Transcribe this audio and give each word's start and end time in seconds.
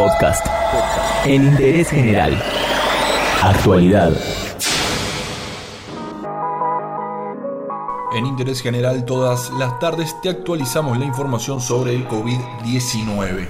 Podcast. 0.00 0.46
En 1.26 1.44
interés 1.44 1.90
general. 1.90 2.42
Actualidad. 3.42 4.10
En 8.14 8.24
Interés 8.24 8.62
General 8.62 9.04
todas 9.04 9.50
las 9.58 9.78
tardes 9.78 10.18
te 10.22 10.30
actualizamos 10.30 10.98
la 10.98 11.04
información 11.04 11.60
sobre 11.60 11.94
el 11.94 12.08
COVID-19. 12.08 13.46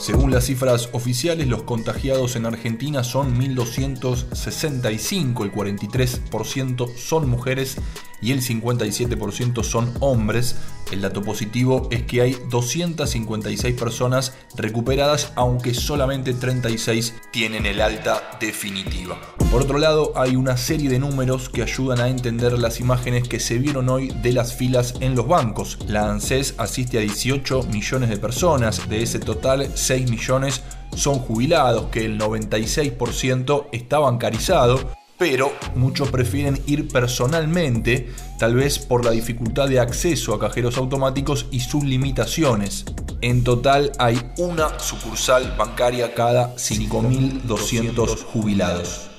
Según 0.00 0.32
las 0.32 0.46
cifras 0.46 0.88
oficiales, 0.92 1.46
los 1.46 1.62
contagiados 1.62 2.34
en 2.34 2.46
Argentina 2.46 3.04
son 3.04 3.40
1.265, 3.40 5.44
el 5.44 5.52
43% 5.52 6.96
son 6.96 7.30
mujeres 7.30 7.76
y 8.24 8.32
el 8.32 8.40
57% 8.40 9.62
son 9.62 9.92
hombres. 10.00 10.56
El 10.90 11.02
dato 11.02 11.22
positivo 11.22 11.88
es 11.90 12.04
que 12.04 12.22
hay 12.22 12.36
256 12.48 13.78
personas 13.78 14.32
recuperadas, 14.56 15.32
aunque 15.34 15.74
solamente 15.74 16.32
36 16.32 17.14
tienen 17.30 17.66
el 17.66 17.82
alta 17.82 18.38
definitiva. 18.40 19.20
Por 19.50 19.62
otro 19.62 19.78
lado, 19.78 20.12
hay 20.16 20.36
una 20.36 20.56
serie 20.56 20.88
de 20.88 20.98
números 20.98 21.50
que 21.50 21.62
ayudan 21.62 22.00
a 22.00 22.08
entender 22.08 22.58
las 22.58 22.80
imágenes 22.80 23.28
que 23.28 23.40
se 23.40 23.58
vieron 23.58 23.90
hoy 23.90 24.08
de 24.08 24.32
las 24.32 24.54
filas 24.54 24.94
en 25.00 25.14
los 25.14 25.28
bancos. 25.28 25.78
La 25.86 26.10
ANSES 26.10 26.54
asiste 26.56 26.96
a 26.96 27.02
18 27.02 27.64
millones 27.64 28.08
de 28.08 28.16
personas, 28.16 28.88
de 28.88 29.02
ese 29.02 29.18
total 29.18 29.70
6 29.74 30.10
millones 30.10 30.62
son 30.96 31.18
jubilados, 31.18 31.90
que 31.90 32.06
el 32.06 32.18
96% 32.18 33.66
está 33.72 33.98
bancarizado 33.98 35.03
pero 35.18 35.52
muchos 35.74 36.10
prefieren 36.10 36.60
ir 36.66 36.88
personalmente, 36.88 38.12
tal 38.38 38.54
vez 38.54 38.78
por 38.78 39.04
la 39.04 39.10
dificultad 39.10 39.68
de 39.68 39.80
acceso 39.80 40.34
a 40.34 40.40
cajeros 40.40 40.76
automáticos 40.76 41.46
y 41.50 41.60
sus 41.60 41.84
limitaciones. 41.84 42.84
En 43.20 43.44
total 43.44 43.92
hay 43.98 44.20
una 44.38 44.78
sucursal 44.78 45.54
bancaria 45.56 46.14
cada 46.14 46.54
5.200 46.56 48.24
jubilados. 48.24 49.13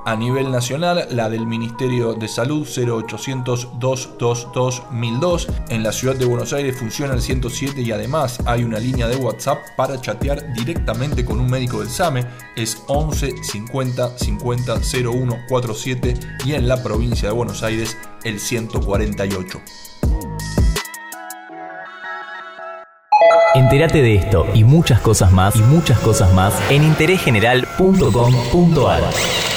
a 0.04 0.16
nivel 0.16 0.50
nacional, 0.50 1.06
la 1.10 1.30
del 1.30 1.46
Ministerio 1.46 2.14
de 2.14 2.26
Salud 2.28 2.66
0800 2.66 3.78
222 3.78 4.82
1002. 4.90 5.48
En 5.68 5.82
la 5.82 5.92
ciudad 5.92 6.16
de 6.16 6.26
Buenos 6.26 6.52
Aires 6.52 6.78
funciona 6.78 7.14
el 7.14 7.22
107 7.22 7.80
y 7.80 7.90
además 7.90 8.38
hay 8.44 8.64
una 8.64 8.78
línea 8.78 9.08
de 9.08 9.16
WhatsApp 9.16 9.58
para 9.76 9.98
chatear 10.00 10.52
directamente 10.54 11.24
con 11.24 11.40
un 11.40 11.50
médico 11.50 11.80
del 11.80 11.88
SAME. 11.88 12.26
Es 12.56 12.82
11 12.86 13.42
50 13.42 14.18
50 14.18 14.74
01 15.04 15.36
47 15.48 16.14
y 16.44 16.52
en 16.52 16.68
la 16.68 16.82
provincia 16.82 17.28
de 17.28 17.34
Buenos 17.34 17.62
Aires 17.62 17.96
el 18.24 18.40
148. 18.40 19.60
Entérate 23.54 24.02
de 24.02 24.16
esto 24.16 24.46
y 24.52 24.64
muchas 24.64 25.00
cosas 25.00 25.32
más 25.32 25.54
y 25.54 25.62
muchas 25.62 26.00
cosas 26.00 26.34
más 26.34 26.60
en 26.70 26.82
interésgeneral.com.ar. 26.82 29.53